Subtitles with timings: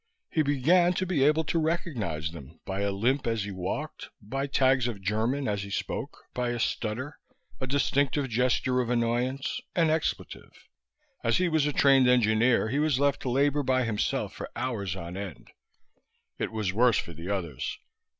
[0.31, 4.47] He began to be able to recognize them by a limp as he walked, by
[4.47, 7.19] tags of German as he spoke, by a stutter,
[7.59, 10.49] a distinctive gesture of annoyance, an expletive.
[11.23, 14.95] As he was a trained engineer he was left to labor by himself for hours
[14.95, 15.49] on end.
[16.39, 17.77] It was worse for the others.